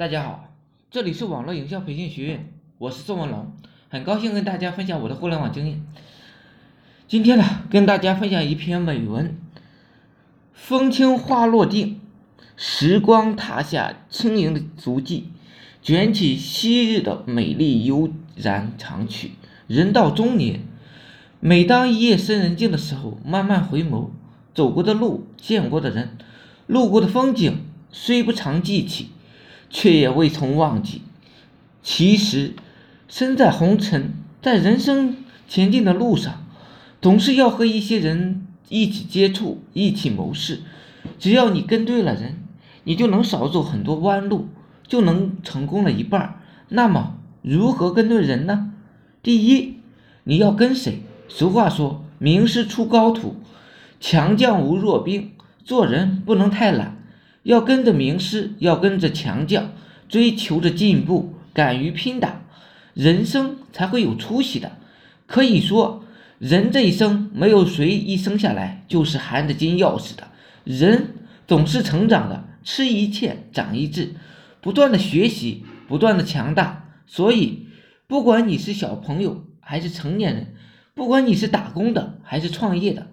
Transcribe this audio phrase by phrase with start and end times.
[0.00, 0.48] 大家好，
[0.90, 3.52] 这里是网络营销培训学院，我是宋文龙，
[3.90, 5.84] 很高兴跟大家分享我的互联网经验。
[7.06, 9.36] 今天呢，跟大家分享一篇美文：
[10.54, 12.00] 风轻花落定，
[12.56, 15.28] 时光踏下轻盈的足迹，
[15.82, 19.32] 卷起昔日的美丽悠然长曲。
[19.66, 20.60] 人到中年，
[21.40, 24.08] 每当夜深人静的时候，慢慢回眸，
[24.54, 26.16] 走过的路，见过的人，
[26.66, 27.58] 路过的风景，
[27.92, 29.10] 虽不常记起。
[29.70, 31.00] 却也未曾忘记。
[31.82, 32.52] 其实，
[33.08, 35.16] 身在红尘，在人生
[35.48, 36.44] 前进的路上，
[37.00, 40.60] 总是要和一些人一起接触，一起谋事。
[41.18, 42.36] 只要你跟对了人，
[42.84, 44.48] 你就能少走很多弯路，
[44.86, 46.40] 就能成功了一半。
[46.68, 48.72] 那么，如何跟对人呢？
[49.22, 49.76] 第一，
[50.24, 51.00] 你要跟谁？
[51.28, 53.36] 俗话说：“名师出高徒，
[54.00, 55.30] 强将无弱兵。”
[55.64, 56.96] 做人不能太懒。
[57.42, 59.72] 要跟着名师，要跟着强将，
[60.08, 62.42] 追求着进步，敢于拼打，
[62.94, 64.72] 人生才会有出息的。
[65.26, 66.04] 可以说，
[66.38, 70.28] 人这一生没有谁一生下来就是含着金钥匙的，
[70.64, 71.14] 人
[71.46, 74.14] 总是成长的，吃一堑长一智，
[74.60, 76.88] 不断的学习，不断的强大。
[77.06, 77.68] 所以，
[78.06, 80.54] 不管你是小朋友还是成年人，
[80.94, 83.06] 不管你是打工的还是创业的，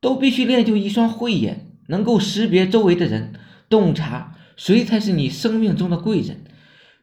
[0.00, 3.34] 都必须练就一双慧眼，能够识别周围的人。
[3.70, 6.44] 洞察谁才是你生命中的贵人，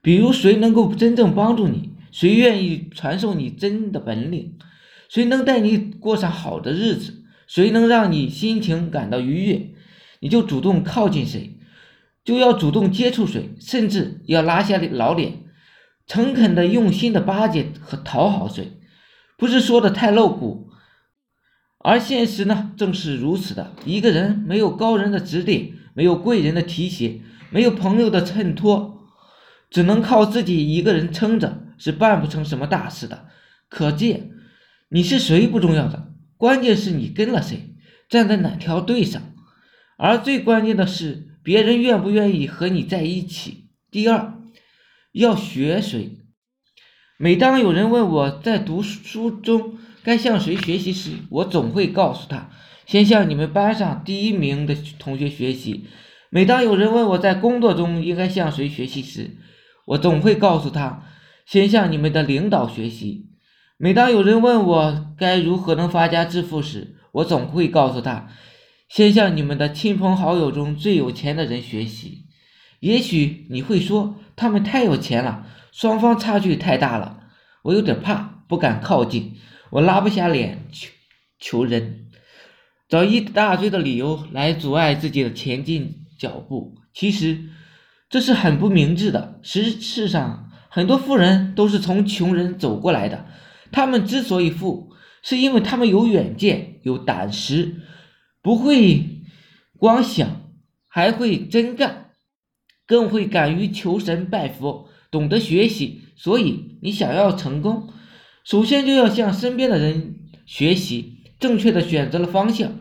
[0.01, 4.53] 比如谁能够真正帮助你，谁愿意传授你真的本领，
[5.07, 9.69] 谁能带你过上好的日子，谁能让你心情感到愉悦，
[10.19, 11.57] 你就主动靠近谁，
[12.25, 15.45] 就要主动接触谁，甚至要拉下老脸，
[16.05, 18.73] 诚恳的、用心的巴结和讨好谁，
[19.37, 20.69] 不是说的太露骨，
[21.79, 23.71] 而现实呢，正是如此的。
[23.85, 25.71] 一个人没有高人的指点。
[25.97, 29.07] 没有贵人的提携，没有朋友的衬托，
[29.71, 33.25] 只能靠自己一个人撑着，是办不成什么大事的。
[33.67, 34.29] 可见，
[34.89, 37.73] 你是谁不重要的，关键是你跟了谁，
[38.07, 39.19] 站在哪条队上。
[39.97, 43.71] 而最关键的是，别人愿不愿意和你在一起。
[43.89, 44.37] 第二，
[45.13, 46.19] 要学谁。
[47.17, 52.51] 每当有人问我在读书中该向谁学习时，我总会告诉他。
[52.87, 55.87] 先向你们班上第一名的同学学习。
[56.29, 59.31] 每当有人问我在工作中应该向谁学习时，
[59.85, 61.03] 我总会告诉他，
[61.45, 63.25] 先向你们的领导学习。
[63.77, 68.29] 每当有人问我该如何能发家致富时，我总会告诉他，
[68.87, 72.23] 先向你们的亲朋好友中最有钱的人学习。
[72.79, 77.19] 也许你会说，他们太有钱了，双方差距太大了，
[77.63, 79.35] 我有点怕，不敢靠近，
[79.71, 80.89] 我拉不下脸求
[81.37, 82.06] 求人。
[82.89, 87.37] 找一大堆的理由来阻碍自己的前进脚步，其实
[88.09, 89.39] 这是很不明智的。
[89.43, 93.25] 实事上，很多富人都是从穷人走过来的。
[93.73, 97.75] 他们之所以富，是因为他们有远见、有胆识，
[98.41, 99.23] 不会
[99.77, 100.43] 光想，
[100.87, 102.11] 还会真干，
[102.85, 106.03] 更会敢于求神拜佛，懂得学习。
[106.15, 107.89] 所以，你想要成功，
[108.45, 110.15] 首先就要向身边的人
[110.45, 111.16] 学习。
[111.39, 112.71] 正确的选择了方向，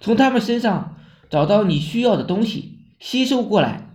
[0.00, 0.96] 从他们身上
[1.30, 3.90] 找到你需要的东西，吸收过来，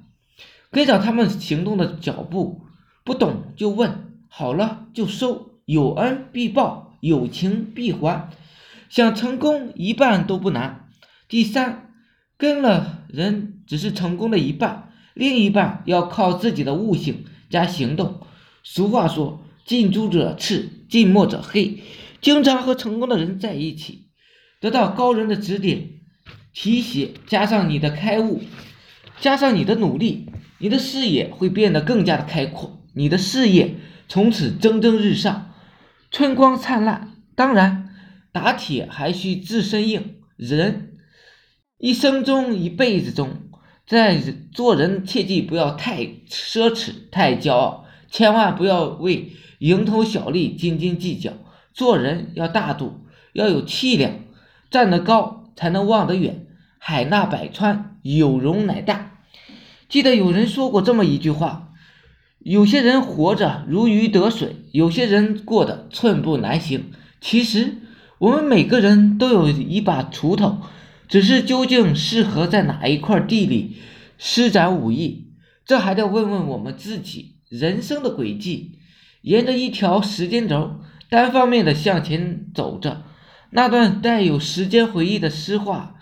[0.72, 2.61] 跟上他们行动的脚步。
[3.03, 8.29] 不懂就问，好了就收，有恩必报，有情必还。
[8.90, 10.88] 想成功一半都不难。
[11.28, 11.94] 第三，
[12.38, 18.19] 跟了人只是成功的一半，另一半要靠自己的悟性加行动。
[18.63, 21.81] 俗话说，近朱者赤，近墨者黑。
[22.22, 24.09] 经常和成功的人在一起，
[24.59, 25.90] 得到高人的指点、
[26.54, 28.42] 提携，加上你的开悟，
[29.20, 30.28] 加上你的努力，
[30.59, 33.76] 你的视野会变得更加的开阔，你的事业
[34.08, 35.54] 从此蒸蒸日上，
[36.12, 37.16] 春光灿烂。
[37.34, 37.90] 当然，
[38.32, 40.18] 打铁还需自身硬。
[40.38, 40.98] 人
[41.78, 43.50] 一生中、一辈子中，
[43.88, 44.22] 在
[44.53, 51.34] 做人切记不要太奢侈、太骄傲，千万不要为蝇头小利斤斤计较。
[51.73, 53.02] 做人要大度，
[53.34, 54.14] 要有气量，
[54.70, 56.47] 站得高才能望得远。
[56.78, 59.20] 海纳百川，有容乃大。
[59.88, 61.73] 记得有人说过这么一句话：
[62.40, 66.91] 有些人活着如鱼得水，有些人过得寸步难行。
[67.20, 67.78] 其实
[68.17, 70.58] 我们每个人都有一把锄头，
[71.08, 73.78] 只是究竟适合在哪一块地里
[74.17, 75.28] 施展武艺，
[75.66, 77.35] 这还得问问我们自己。
[77.47, 78.79] 人生的轨迹，
[79.22, 80.79] 沿着一条时间轴。
[81.11, 83.03] 单方面的向前走着，
[83.49, 85.96] 那段带有时间回忆的诗画，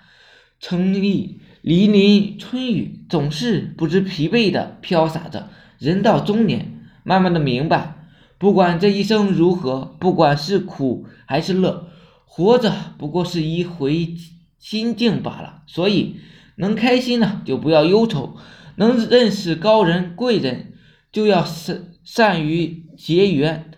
[0.59, 5.49] 成立淋漓春雨，总是不知疲惫的飘洒着。
[5.79, 7.95] 人到中年，慢慢的明白，
[8.37, 11.87] 不管这一生如何，不管是苦还是乐，
[12.25, 14.13] 活着不过是一回
[14.59, 15.63] 心境罢了。
[15.65, 16.17] 所以，
[16.57, 18.37] 能开心呢，就不要忧愁；
[18.75, 20.73] 能认识高人贵人，
[21.11, 23.68] 就要善善于结缘，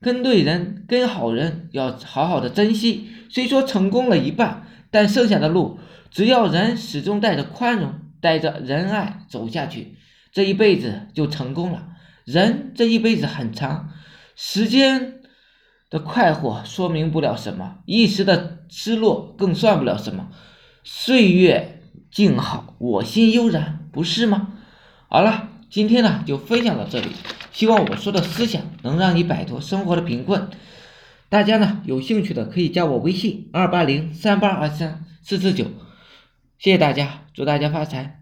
[0.00, 3.08] 跟对人，跟好人，要好好的珍惜。
[3.28, 5.78] 虽说成功了一半，但剩下的路。
[6.10, 9.96] 只要人始终带着宽容，带着仁爱走下去，
[10.32, 11.88] 这一辈子就成功了。
[12.24, 13.90] 人这一辈子很长，
[14.34, 15.20] 时间
[15.88, 20.30] 的快活说明不了什么，一时的失落更算不了什么。
[20.82, 24.54] 岁月静好，我心悠然，不是吗？
[25.08, 27.08] 好了，今天呢就分享到这里，
[27.52, 30.48] 希望我说的思想能让你摆脱生活的贫困。
[31.28, 35.64] 大家呢有兴趣的可以加我微信二八零三八二三四四九。
[36.58, 38.19] 谢谢大家，祝大家发财。